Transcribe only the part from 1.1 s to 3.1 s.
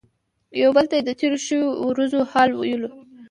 تیرو شویو ورځو حال ویلو.